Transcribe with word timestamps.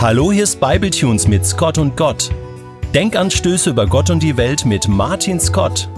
Hallo, 0.00 0.32
hier 0.32 0.44
ist 0.44 0.60
Bibletunes 0.60 1.28
mit 1.28 1.44
Scott 1.44 1.76
und 1.76 1.94
Gott. 1.94 2.30
Denkanstöße 2.94 3.68
über 3.68 3.86
Gott 3.86 4.08
und 4.08 4.22
die 4.22 4.38
Welt 4.38 4.64
mit 4.64 4.88
Martin 4.88 5.38
Scott. 5.38 5.90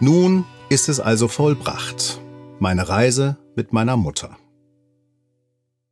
Nun 0.00 0.44
ist 0.68 0.90
es 0.90 1.00
also 1.00 1.28
vollbracht. 1.28 2.20
Meine 2.58 2.90
Reise 2.90 3.38
mit 3.54 3.72
meiner 3.72 3.96
Mutter. 3.96 4.36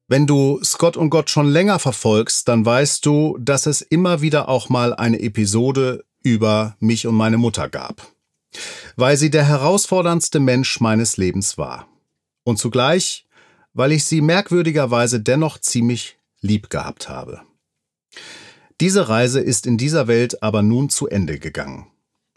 Wenn 0.07 0.27
du 0.27 0.63
Scott 0.63 0.99
und 0.99 1.09
Gott 1.09 1.31
schon 1.31 1.49
länger 1.49 1.79
verfolgst, 1.79 2.47
dann 2.49 2.67
weißt 2.67 3.07
du, 3.07 3.39
dass 3.41 3.65
es 3.65 3.81
immer 3.81 4.21
wieder 4.21 4.51
auch 4.51 4.69
mal 4.69 4.93
eine 4.93 5.19
Episode 5.21 6.05
über 6.23 6.77
mich 6.79 7.07
und 7.07 7.15
meine 7.15 7.39
Mutter 7.39 7.71
gab. 7.71 8.07
Weil 8.97 9.17
sie 9.17 9.31
der 9.31 9.47
herausforderndste 9.47 10.41
Mensch 10.41 10.79
meines 10.81 11.17
Lebens 11.17 11.57
war 11.57 11.87
und 12.45 12.59
zugleich, 12.59 13.27
weil 13.73 13.93
ich 13.93 14.05
sie 14.05 14.21
merkwürdigerweise 14.21 15.21
dennoch 15.21 15.59
ziemlich 15.59 16.19
lieb 16.41 16.71
gehabt 16.71 17.09
habe. 17.09 17.43
Diese 18.81 19.09
Reise 19.09 19.41
ist 19.41 19.67
in 19.67 19.79
dieser 19.79 20.07
Welt 20.07 20.43
aber 20.43 20.63
nun 20.63 20.91
zu 20.91 21.09
Ende 21.09 21.39
gegangen. 21.39 21.87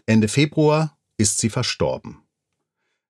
Ende 0.05 0.27
Februar 0.27 0.97
ist 1.17 1.39
sie 1.39 1.49
verstorben. 1.49 2.23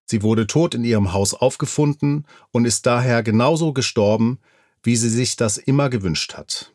Sie 0.05 0.23
wurde 0.23 0.47
tot 0.47 0.73
in 0.73 0.85
ihrem 0.85 1.13
Haus 1.13 1.33
aufgefunden 1.33 2.25
und 2.51 2.65
ist 2.65 2.85
daher 2.85 3.23
genauso 3.23 3.73
gestorben, 3.73 4.39
wie 4.81 4.95
sie 4.95 5.09
sich 5.09 5.35
das 5.35 5.57
immer 5.57 5.89
gewünscht 5.89 6.35
hat. 6.35 6.73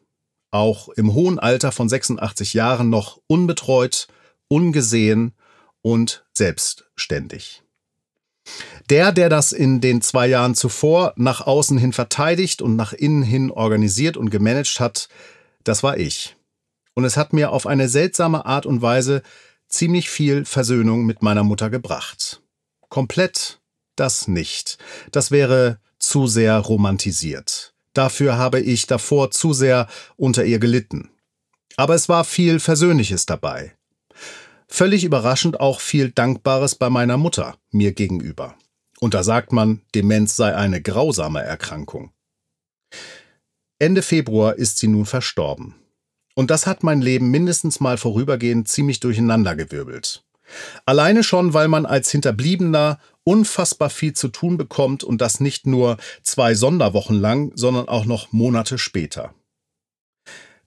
Auch 0.50 0.90
im 0.90 1.14
hohen 1.14 1.38
Alter 1.38 1.72
von 1.72 1.88
86 1.88 2.52
Jahren 2.52 2.90
noch 2.90 3.20
unbetreut, 3.26 4.08
ungesehen 4.48 5.32
und 5.80 6.26
selbstständig. 6.34 7.61
Der, 8.90 9.12
der 9.12 9.28
das 9.28 9.52
in 9.52 9.80
den 9.80 10.02
zwei 10.02 10.26
Jahren 10.26 10.54
zuvor 10.54 11.12
nach 11.16 11.40
außen 11.40 11.78
hin 11.78 11.92
verteidigt 11.92 12.60
und 12.62 12.76
nach 12.76 12.92
innen 12.92 13.22
hin 13.22 13.50
organisiert 13.50 14.16
und 14.16 14.30
gemanagt 14.30 14.80
hat, 14.80 15.08
das 15.64 15.82
war 15.82 15.96
ich. 15.96 16.36
Und 16.94 17.04
es 17.04 17.16
hat 17.16 17.32
mir 17.32 17.52
auf 17.52 17.66
eine 17.66 17.88
seltsame 17.88 18.44
Art 18.44 18.66
und 18.66 18.82
Weise 18.82 19.22
ziemlich 19.68 20.10
viel 20.10 20.44
Versöhnung 20.44 21.06
mit 21.06 21.22
meiner 21.22 21.44
Mutter 21.44 21.70
gebracht. 21.70 22.42
Komplett 22.88 23.60
das 23.96 24.28
nicht. 24.28 24.78
Das 25.10 25.30
wäre 25.30 25.78
zu 25.98 26.26
sehr 26.26 26.58
romantisiert. 26.58 27.74
Dafür 27.94 28.36
habe 28.36 28.60
ich 28.60 28.86
davor 28.86 29.30
zu 29.30 29.52
sehr 29.52 29.86
unter 30.16 30.44
ihr 30.44 30.58
gelitten. 30.58 31.10
Aber 31.76 31.94
es 31.94 32.08
war 32.08 32.24
viel 32.24 32.60
Versöhnliches 32.60 33.26
dabei. 33.26 33.74
Völlig 34.74 35.04
überraschend 35.04 35.60
auch 35.60 35.80
viel 35.80 36.12
Dankbares 36.12 36.76
bei 36.76 36.88
meiner 36.88 37.18
Mutter 37.18 37.58
mir 37.72 37.92
gegenüber. 37.92 38.54
Und 39.00 39.12
da 39.12 39.22
sagt 39.22 39.52
man, 39.52 39.82
Demenz 39.94 40.34
sei 40.34 40.56
eine 40.56 40.80
grausame 40.80 41.42
Erkrankung. 41.42 42.10
Ende 43.78 44.00
Februar 44.00 44.54
ist 44.54 44.78
sie 44.78 44.88
nun 44.88 45.04
verstorben. 45.04 45.74
Und 46.34 46.50
das 46.50 46.66
hat 46.66 46.84
mein 46.84 47.02
Leben 47.02 47.30
mindestens 47.30 47.80
mal 47.80 47.98
vorübergehend 47.98 48.66
ziemlich 48.66 48.98
durcheinandergewirbelt. 49.00 50.24
Alleine 50.86 51.22
schon, 51.22 51.52
weil 51.52 51.68
man 51.68 51.84
als 51.84 52.10
Hinterbliebener 52.10 52.98
unfassbar 53.24 53.90
viel 53.90 54.14
zu 54.14 54.28
tun 54.28 54.56
bekommt 54.56 55.04
und 55.04 55.20
das 55.20 55.38
nicht 55.38 55.66
nur 55.66 55.98
zwei 56.22 56.54
Sonderwochen 56.54 57.20
lang, 57.20 57.52
sondern 57.56 57.88
auch 57.88 58.06
noch 58.06 58.32
Monate 58.32 58.78
später. 58.78 59.34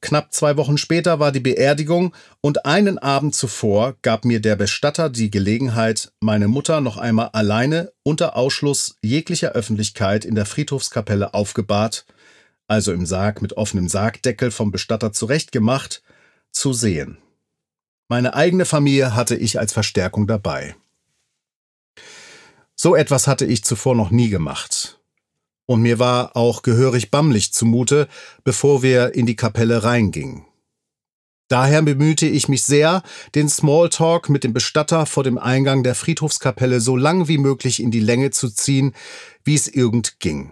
Knapp 0.01 0.33
zwei 0.33 0.57
Wochen 0.57 0.77
später 0.77 1.19
war 1.19 1.31
die 1.31 1.39
Beerdigung 1.39 2.13
und 2.41 2.65
einen 2.65 2.97
Abend 2.97 3.33
zuvor 3.33 3.95
gab 4.01 4.25
mir 4.25 4.39
der 4.39 4.55
Bestatter 4.55 5.09
die 5.09 5.31
Gelegenheit, 5.31 6.11
meine 6.19 6.47
Mutter 6.47 6.81
noch 6.81 6.97
einmal 6.97 7.29
alleine 7.33 7.91
unter 8.03 8.35
Ausschluss 8.35 8.97
jeglicher 9.01 9.53
Öffentlichkeit 9.53 10.25
in 10.25 10.35
der 10.35 10.45
Friedhofskapelle 10.45 11.33
aufgebahrt, 11.33 12.05
also 12.67 12.93
im 12.93 13.05
Sarg 13.05 13.41
mit 13.41 13.53
offenem 13.57 13.87
Sargdeckel 13.87 14.51
vom 14.51 14.71
Bestatter 14.71 15.11
zurechtgemacht, 15.11 16.03
zu 16.51 16.73
sehen. 16.73 17.17
Meine 18.07 18.35
eigene 18.35 18.65
Familie 18.65 19.15
hatte 19.15 19.35
ich 19.35 19.59
als 19.59 19.73
Verstärkung 19.73 20.27
dabei. 20.27 20.75
So 22.75 22.95
etwas 22.95 23.27
hatte 23.27 23.45
ich 23.45 23.63
zuvor 23.63 23.95
noch 23.95 24.11
nie 24.11 24.29
gemacht 24.29 24.99
und 25.65 25.81
mir 25.81 25.99
war 25.99 26.35
auch 26.35 26.61
gehörig 26.61 27.11
bammlich 27.11 27.53
zumute, 27.53 28.07
bevor 28.43 28.83
wir 28.83 29.15
in 29.15 29.25
die 29.25 29.35
Kapelle 29.35 29.83
reingingen. 29.83 30.45
Daher 31.47 31.83
bemühte 31.83 32.25
ich 32.25 32.49
mich 32.49 32.63
sehr, 32.63 33.03
den 33.35 33.49
Smalltalk 33.49 34.29
mit 34.29 34.43
dem 34.43 34.53
Bestatter 34.53 35.05
vor 35.05 35.23
dem 35.23 35.37
Eingang 35.37 35.83
der 35.83 35.93
Friedhofskapelle 35.93 36.81
so 36.81 36.97
lang 36.97 37.27
wie 37.27 37.37
möglich 37.37 37.81
in 37.81 37.91
die 37.91 37.99
Länge 37.99 38.31
zu 38.31 38.49
ziehen, 38.49 38.93
wie 39.43 39.53
es 39.53 39.67
irgend 39.67 40.19
ging. 40.19 40.51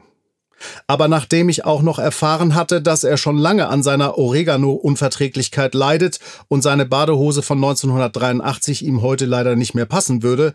Aber 0.86 1.08
nachdem 1.08 1.50
ich 1.50 1.66
auch 1.66 1.82
noch 1.82 2.00
erfahren 2.00 2.56
hatte, 2.56 2.82
dass 2.82 3.04
er 3.04 3.18
schon 3.18 3.38
lange 3.38 3.68
an 3.68 3.84
seiner 3.84 4.18
Oregano-Unverträglichkeit 4.18 5.74
leidet 5.74 6.20
und 6.48 6.62
seine 6.62 6.86
Badehose 6.86 7.42
von 7.42 7.58
1983 7.58 8.86
ihm 8.86 9.02
heute 9.02 9.26
leider 9.26 9.56
nicht 9.56 9.74
mehr 9.74 9.88
passen 9.88 10.24
würde, 10.24 10.54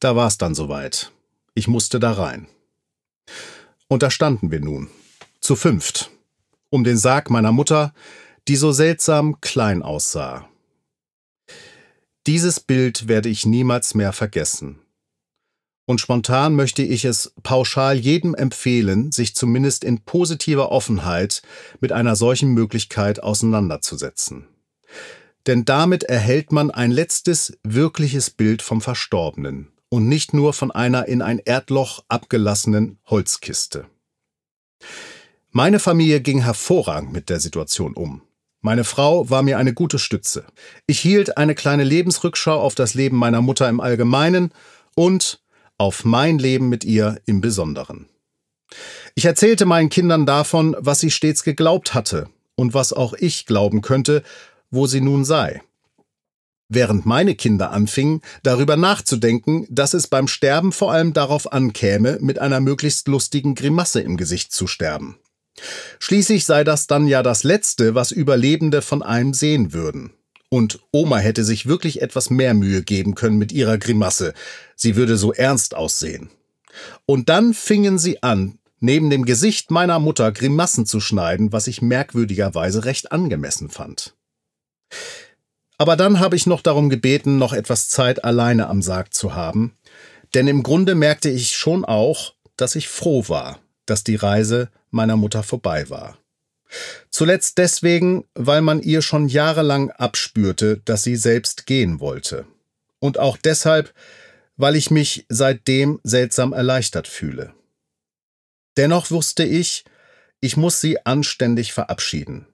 da 0.00 0.16
war 0.16 0.26
es 0.26 0.38
dann 0.38 0.54
soweit. 0.54 1.12
Ich 1.54 1.68
musste 1.68 2.00
da 2.00 2.12
rein. 2.12 2.48
Und 3.88 4.02
da 4.02 4.10
standen 4.10 4.50
wir 4.50 4.60
nun, 4.60 4.88
zu 5.40 5.56
fünft, 5.56 6.10
um 6.70 6.84
den 6.84 6.96
Sarg 6.96 7.30
meiner 7.30 7.52
Mutter, 7.52 7.92
die 8.48 8.56
so 8.56 8.72
seltsam 8.72 9.40
klein 9.40 9.82
aussah. 9.82 10.48
Dieses 12.26 12.60
Bild 12.60 13.08
werde 13.08 13.28
ich 13.28 13.44
niemals 13.44 13.94
mehr 13.94 14.12
vergessen. 14.12 14.78
Und 15.86 16.00
spontan 16.00 16.54
möchte 16.56 16.82
ich 16.82 17.04
es 17.04 17.34
pauschal 17.42 17.98
jedem 17.98 18.34
empfehlen, 18.34 19.12
sich 19.12 19.34
zumindest 19.34 19.84
in 19.84 20.00
positiver 20.00 20.72
Offenheit 20.72 21.42
mit 21.80 21.92
einer 21.92 22.16
solchen 22.16 22.54
Möglichkeit 22.54 23.22
auseinanderzusetzen. 23.22 24.46
Denn 25.46 25.66
damit 25.66 26.04
erhält 26.04 26.52
man 26.52 26.70
ein 26.70 26.90
letztes 26.90 27.58
wirkliches 27.62 28.30
Bild 28.30 28.62
vom 28.62 28.80
Verstorbenen 28.80 29.73
und 29.94 30.08
nicht 30.08 30.34
nur 30.34 30.52
von 30.52 30.72
einer 30.72 31.06
in 31.06 31.22
ein 31.22 31.38
Erdloch 31.38 32.02
abgelassenen 32.08 32.98
Holzkiste. 33.06 33.86
Meine 35.52 35.78
Familie 35.78 36.20
ging 36.20 36.42
hervorragend 36.42 37.12
mit 37.12 37.30
der 37.30 37.38
Situation 37.38 37.94
um. 37.94 38.20
Meine 38.60 38.82
Frau 38.82 39.30
war 39.30 39.44
mir 39.44 39.56
eine 39.56 39.72
gute 39.72 40.00
Stütze. 40.00 40.46
Ich 40.88 40.98
hielt 40.98 41.38
eine 41.38 41.54
kleine 41.54 41.84
Lebensrückschau 41.84 42.60
auf 42.60 42.74
das 42.74 42.94
Leben 42.94 43.16
meiner 43.16 43.40
Mutter 43.40 43.68
im 43.68 43.78
Allgemeinen 43.78 44.50
und 44.96 45.40
auf 45.78 46.04
mein 46.04 46.40
Leben 46.40 46.68
mit 46.68 46.82
ihr 46.82 47.20
im 47.24 47.40
Besonderen. 47.40 48.08
Ich 49.14 49.26
erzählte 49.26 49.64
meinen 49.64 49.90
Kindern 49.90 50.26
davon, 50.26 50.74
was 50.76 50.98
sie 50.98 51.12
stets 51.12 51.44
geglaubt 51.44 51.94
hatte 51.94 52.28
und 52.56 52.74
was 52.74 52.92
auch 52.92 53.12
ich 53.12 53.46
glauben 53.46 53.80
könnte, 53.80 54.24
wo 54.72 54.88
sie 54.88 55.00
nun 55.00 55.24
sei 55.24 55.62
während 56.68 57.06
meine 57.06 57.34
Kinder 57.34 57.70
anfingen, 57.70 58.20
darüber 58.42 58.76
nachzudenken, 58.76 59.66
dass 59.70 59.94
es 59.94 60.06
beim 60.06 60.28
Sterben 60.28 60.72
vor 60.72 60.92
allem 60.92 61.12
darauf 61.12 61.52
ankäme, 61.52 62.18
mit 62.20 62.38
einer 62.38 62.60
möglichst 62.60 63.08
lustigen 63.08 63.54
Grimasse 63.54 64.00
im 64.00 64.16
Gesicht 64.16 64.52
zu 64.52 64.66
sterben. 64.66 65.16
Schließlich 65.98 66.44
sei 66.44 66.64
das 66.64 66.86
dann 66.86 67.06
ja 67.06 67.22
das 67.22 67.44
Letzte, 67.44 67.94
was 67.94 68.10
Überlebende 68.10 68.82
von 68.82 69.02
einem 69.02 69.34
sehen 69.34 69.72
würden. 69.72 70.12
Und 70.48 70.80
Oma 70.92 71.18
hätte 71.18 71.44
sich 71.44 71.66
wirklich 71.66 72.02
etwas 72.02 72.30
mehr 72.30 72.54
Mühe 72.54 72.82
geben 72.82 73.14
können 73.14 73.38
mit 73.38 73.52
ihrer 73.52 73.78
Grimasse, 73.78 74.34
sie 74.76 74.96
würde 74.96 75.16
so 75.16 75.32
ernst 75.32 75.74
aussehen. 75.74 76.30
Und 77.06 77.28
dann 77.28 77.54
fingen 77.54 77.98
sie 77.98 78.22
an, 78.22 78.58
neben 78.80 79.10
dem 79.10 79.24
Gesicht 79.24 79.70
meiner 79.70 79.98
Mutter 79.98 80.30
Grimassen 80.32 80.86
zu 80.86 81.00
schneiden, 81.00 81.52
was 81.52 81.66
ich 81.66 81.82
merkwürdigerweise 81.82 82.84
recht 82.84 83.12
angemessen 83.12 83.70
fand. 83.70 84.14
Aber 85.84 85.96
dann 85.96 86.18
habe 86.18 86.34
ich 86.34 86.46
noch 86.46 86.62
darum 86.62 86.88
gebeten, 86.88 87.36
noch 87.36 87.52
etwas 87.52 87.90
Zeit 87.90 88.24
alleine 88.24 88.68
am 88.68 88.80
Sarg 88.80 89.12
zu 89.12 89.34
haben, 89.34 89.76
denn 90.32 90.48
im 90.48 90.62
Grunde 90.62 90.94
merkte 90.94 91.28
ich 91.28 91.58
schon 91.58 91.84
auch, 91.84 92.32
dass 92.56 92.74
ich 92.74 92.88
froh 92.88 93.28
war, 93.28 93.58
dass 93.84 94.02
die 94.02 94.16
Reise 94.16 94.70
meiner 94.90 95.18
Mutter 95.18 95.42
vorbei 95.42 95.90
war. 95.90 96.16
Zuletzt 97.10 97.58
deswegen, 97.58 98.24
weil 98.32 98.62
man 98.62 98.80
ihr 98.80 99.02
schon 99.02 99.28
jahrelang 99.28 99.90
abspürte, 99.90 100.80
dass 100.86 101.02
sie 101.02 101.16
selbst 101.16 101.66
gehen 101.66 102.00
wollte. 102.00 102.46
Und 102.98 103.18
auch 103.18 103.36
deshalb, 103.36 103.92
weil 104.56 104.76
ich 104.76 104.90
mich 104.90 105.26
seitdem 105.28 106.00
seltsam 106.02 106.54
erleichtert 106.54 107.08
fühle. 107.08 107.52
Dennoch 108.78 109.10
wusste 109.10 109.44
ich, 109.44 109.84
ich 110.40 110.56
muss 110.56 110.80
sie 110.80 111.04
anständig 111.04 111.74
verabschieden 111.74 112.46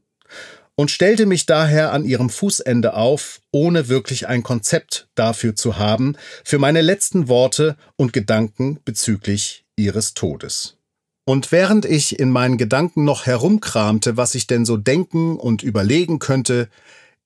und 0.80 0.90
stellte 0.90 1.26
mich 1.26 1.44
daher 1.44 1.92
an 1.92 2.06
ihrem 2.06 2.30
Fußende 2.30 2.94
auf, 2.94 3.42
ohne 3.52 3.90
wirklich 3.90 4.28
ein 4.28 4.42
Konzept 4.42 5.10
dafür 5.14 5.54
zu 5.54 5.76
haben, 5.76 6.16
für 6.42 6.58
meine 6.58 6.80
letzten 6.80 7.28
Worte 7.28 7.76
und 7.96 8.14
Gedanken 8.14 8.80
bezüglich 8.82 9.66
ihres 9.76 10.14
Todes. 10.14 10.78
Und 11.26 11.52
während 11.52 11.84
ich 11.84 12.18
in 12.18 12.30
meinen 12.30 12.56
Gedanken 12.56 13.04
noch 13.04 13.26
herumkramte, 13.26 14.16
was 14.16 14.34
ich 14.34 14.46
denn 14.46 14.64
so 14.64 14.78
denken 14.78 15.36
und 15.36 15.62
überlegen 15.62 16.18
könnte, 16.18 16.70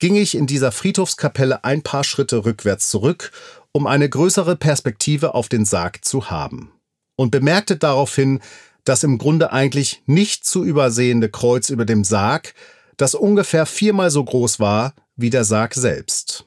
ging 0.01 0.17
ich 0.17 0.35
in 0.35 0.49
dieser 0.49 0.73
Friedhofskapelle 0.73 1.63
ein 1.63 1.83
paar 1.83 2.03
Schritte 2.03 2.45
rückwärts 2.45 2.91
zurück, 2.91 3.31
um 3.71 3.87
eine 3.87 4.09
größere 4.09 4.57
Perspektive 4.57 5.33
auf 5.33 5.49
den 5.49 5.65
Sarg 5.65 6.05
zu 6.05 6.29
haben. 6.29 6.73
Und 7.15 7.31
bemerkte 7.31 7.77
daraufhin, 7.77 8.41
das 8.83 9.05
im 9.05 9.17
Grunde 9.17 9.53
eigentlich 9.53 10.03
nicht 10.07 10.45
zu 10.45 10.65
übersehende 10.65 11.29
Kreuz 11.29 11.71
über 11.71 11.85
dem 11.85 12.03
Sarg, 12.03 12.53
das 12.97 13.15
ungefähr 13.15 13.67
viermal 13.67 14.11
so 14.11 14.25
groß 14.25 14.61
war 14.61 14.95
wie 15.17 15.31
der 15.31 15.45
Sarg 15.45 15.75
selbst. 15.75 16.45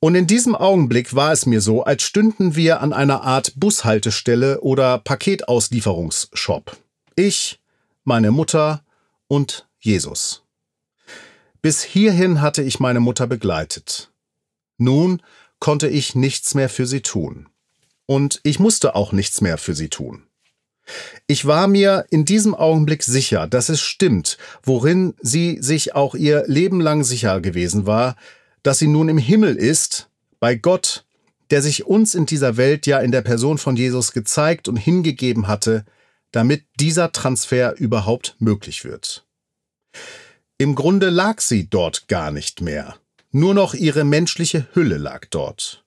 Und 0.00 0.14
in 0.14 0.26
diesem 0.26 0.54
Augenblick 0.54 1.14
war 1.14 1.32
es 1.32 1.44
mir 1.44 1.60
so, 1.60 1.82
als 1.82 2.04
stünden 2.04 2.54
wir 2.54 2.80
an 2.80 2.92
einer 2.92 3.22
Art 3.22 3.52
Bushaltestelle 3.56 4.60
oder 4.60 4.98
Paketauslieferungsshop. 4.98 6.76
Ich, 7.16 7.60
meine 8.04 8.30
Mutter 8.30 8.84
und 9.26 9.68
Jesus. 9.80 10.44
Bis 11.62 11.82
hierhin 11.82 12.40
hatte 12.40 12.62
ich 12.62 12.78
meine 12.78 13.00
Mutter 13.00 13.26
begleitet. 13.26 14.12
Nun 14.76 15.20
konnte 15.58 15.88
ich 15.88 16.14
nichts 16.14 16.54
mehr 16.54 16.68
für 16.68 16.86
sie 16.86 17.00
tun. 17.00 17.48
Und 18.06 18.40
ich 18.44 18.60
musste 18.60 18.94
auch 18.94 19.10
nichts 19.12 19.40
mehr 19.40 19.58
für 19.58 19.74
sie 19.74 19.88
tun. 19.88 20.27
Ich 21.26 21.46
war 21.46 21.68
mir 21.68 22.06
in 22.10 22.24
diesem 22.24 22.54
Augenblick 22.54 23.02
sicher, 23.02 23.46
dass 23.46 23.68
es 23.68 23.80
stimmt, 23.80 24.38
worin 24.62 25.14
sie 25.20 25.58
sich 25.60 25.94
auch 25.94 26.14
ihr 26.14 26.44
Leben 26.46 26.80
lang 26.80 27.04
sicher 27.04 27.40
gewesen 27.40 27.86
war, 27.86 28.16
dass 28.62 28.78
sie 28.78 28.88
nun 28.88 29.08
im 29.08 29.18
Himmel 29.18 29.56
ist, 29.56 30.08
bei 30.40 30.54
Gott, 30.54 31.04
der 31.50 31.62
sich 31.62 31.86
uns 31.86 32.14
in 32.14 32.26
dieser 32.26 32.56
Welt 32.56 32.86
ja 32.86 32.98
in 32.98 33.12
der 33.12 33.22
Person 33.22 33.58
von 33.58 33.76
Jesus 33.76 34.12
gezeigt 34.12 34.68
und 34.68 34.76
hingegeben 34.76 35.48
hatte, 35.48 35.84
damit 36.30 36.64
dieser 36.78 37.12
Transfer 37.12 37.76
überhaupt 37.78 38.36
möglich 38.38 38.84
wird. 38.84 39.26
Im 40.58 40.74
Grunde 40.74 41.08
lag 41.08 41.40
sie 41.40 41.68
dort 41.68 42.08
gar 42.08 42.30
nicht 42.30 42.60
mehr, 42.60 42.96
nur 43.30 43.54
noch 43.54 43.74
ihre 43.74 44.04
menschliche 44.04 44.66
Hülle 44.74 44.98
lag 44.98 45.26
dort. 45.30 45.84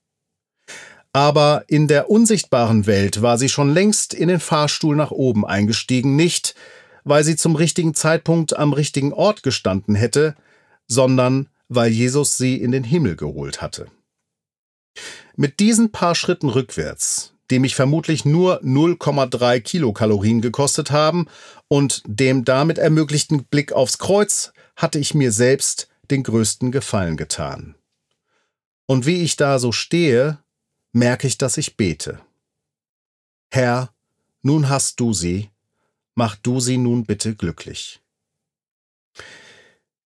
Aber 1.13 1.65
in 1.67 1.87
der 1.87 2.09
unsichtbaren 2.09 2.87
Welt 2.87 3.21
war 3.21 3.37
sie 3.37 3.49
schon 3.49 3.73
längst 3.73 4.13
in 4.13 4.29
den 4.29 4.39
Fahrstuhl 4.39 4.95
nach 4.95 5.11
oben 5.11 5.45
eingestiegen, 5.45 6.15
nicht 6.15 6.55
weil 7.03 7.23
sie 7.23 7.35
zum 7.35 7.55
richtigen 7.55 7.93
Zeitpunkt 7.93 8.55
am 8.55 8.73
richtigen 8.73 9.11
Ort 9.11 9.43
gestanden 9.43 9.95
hätte, 9.95 10.35
sondern 10.87 11.49
weil 11.67 11.91
Jesus 11.91 12.37
sie 12.37 12.61
in 12.61 12.71
den 12.71 12.83
Himmel 12.83 13.15
geholt 13.15 13.61
hatte. 13.61 13.87
Mit 15.35 15.59
diesen 15.59 15.91
paar 15.91 16.15
Schritten 16.15 16.49
rückwärts, 16.49 17.33
die 17.49 17.59
mich 17.59 17.75
vermutlich 17.75 18.25
nur 18.25 18.61
0,3 18.61 19.59
Kilokalorien 19.61 20.41
gekostet 20.41 20.91
haben 20.91 21.27
und 21.67 22.03
dem 22.05 22.45
damit 22.45 22.77
ermöglichten 22.77 23.45
Blick 23.45 23.73
aufs 23.73 23.97
Kreuz, 23.97 24.53
hatte 24.75 24.99
ich 24.99 25.13
mir 25.13 25.31
selbst 25.31 25.89
den 26.09 26.23
größten 26.23 26.71
Gefallen 26.71 27.17
getan. 27.17 27.75
Und 28.85 29.05
wie 29.05 29.21
ich 29.21 29.37
da 29.37 29.59
so 29.59 29.71
stehe, 29.71 30.39
merke 30.91 31.27
ich, 31.27 31.37
dass 31.37 31.57
ich 31.57 31.77
bete. 31.77 32.19
Herr, 33.49 33.93
nun 34.41 34.69
hast 34.69 34.99
du 34.99 35.13
sie, 35.13 35.49
mach 36.15 36.35
du 36.35 36.59
sie 36.59 36.77
nun 36.77 37.05
bitte 37.05 37.35
glücklich. 37.35 38.01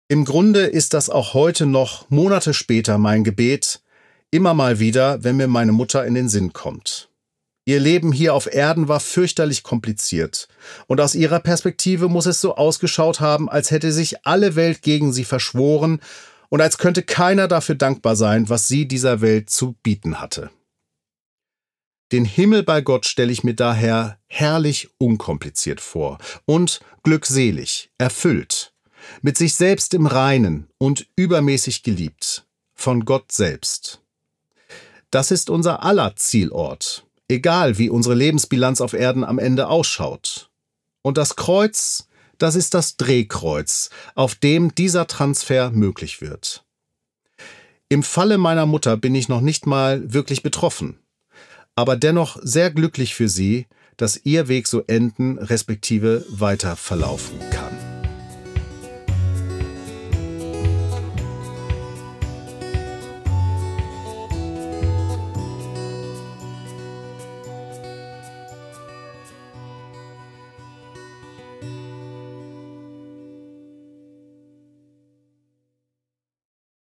Im 0.08 0.26
Grunde 0.26 0.66
ist 0.66 0.94
das 0.94 1.10
auch 1.10 1.34
heute 1.34 1.66
noch, 1.66 2.10
Monate 2.10 2.54
später, 2.54 2.98
mein 2.98 3.24
Gebet, 3.24 3.82
immer 4.30 4.54
mal 4.54 4.80
wieder, 4.80 5.24
wenn 5.24 5.38
mir 5.38 5.48
meine 5.48 5.72
Mutter 5.72 6.06
in 6.06 6.14
den 6.14 6.30
Sinn 6.30 6.54
kommt. 6.54 7.10
Ihr 7.68 7.80
Leben 7.80 8.12
hier 8.12 8.36
auf 8.36 8.46
Erden 8.54 8.88
war 8.88 9.00
fürchterlich 9.00 9.64
kompliziert, 9.64 10.48
und 10.86 11.02
aus 11.02 11.16
ihrer 11.16 11.40
Perspektive 11.40 12.08
muss 12.08 12.28
es 12.28 12.40
so 12.40 12.56
ausgeschaut 12.56 13.20
haben, 13.20 13.50
als 13.50 13.72
hätte 13.72 13.92
sich 13.92 14.26
alle 14.28 14.56
Welt 14.56 14.84
gegen 14.84 15.12
sie 15.12 15.24
verschworen 15.24 16.00
und 16.50 16.62
als 16.62 16.78
könnte 16.78 17.02
keiner 17.02 17.48
dafür 17.48 17.74
dankbar 17.74 18.16
sein, 18.16 18.50
was 18.50 18.68
sie 18.68 18.88
dieser 18.88 19.22
Welt 19.22 19.50
zu 19.50 19.76
bieten 19.82 20.20
hatte. 20.20 20.52
Den 22.12 22.26
Himmel 22.26 22.62
bei 22.62 22.82
Gott 22.82 23.06
stelle 23.08 23.32
ich 23.32 23.44
mir 23.44 23.56
daher 23.56 24.20
herrlich 24.28 24.90
unkompliziert 25.00 25.82
vor 25.82 26.20
und 26.46 26.80
glückselig, 27.04 27.90
erfüllt, 27.98 28.74
mit 29.22 29.38
sich 29.38 29.56
selbst 29.56 29.94
im 29.96 30.06
Reinen 30.06 30.68
und 30.78 31.08
übermäßig 31.16 31.82
geliebt, 31.82 32.46
von 32.76 33.06
Gott 33.06 33.32
selbst. 33.32 34.02
Das 35.10 35.32
ist 35.32 35.50
unser 35.50 35.84
aller 35.84 36.16
Zielort, 36.16 37.08
egal 37.28 37.80
wie 37.80 37.90
unsere 37.90 38.16
Lebensbilanz 38.16 38.82
auf 38.82 38.94
Erden 38.94 39.24
am 39.24 39.40
Ende 39.40 39.68
ausschaut. 39.68 40.52
Und 41.02 41.18
das 41.18 41.36
Kreuz, 41.36 42.08
das 42.38 42.56
ist 42.56 42.76
das 42.76 42.98
Drehkreuz, 42.98 43.90
auf 44.14 44.36
dem 44.36 44.76
dieser 44.76 45.08
Transfer 45.08 45.72
möglich 45.72 46.22
wird. 46.22 46.66
Im 47.90 48.04
Falle 48.04 48.38
meiner 48.38 48.66
Mutter 48.66 48.98
bin 48.98 49.16
ich 49.16 49.28
noch 49.28 49.42
nicht 49.42 49.66
mal 49.66 50.14
wirklich 50.14 50.44
betroffen 50.44 51.00
aber 51.76 51.96
dennoch 51.96 52.38
sehr 52.42 52.72
glücklich 52.72 53.16
für 53.16 53.28
sie, 53.28 53.68
dass 53.98 54.22
ihr 54.24 54.48
Weg 54.48 54.68
so 54.68 54.82
enden 54.88 55.38
respektive 55.38 56.26
weiter 56.30 56.76
verlaufen 56.76 57.40
kann. 57.50 57.85